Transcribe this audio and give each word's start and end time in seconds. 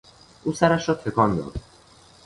او 0.43 0.53
سرش 0.53 0.89
را 0.89 0.95
تکان 0.95 1.35
داد. 1.35 1.53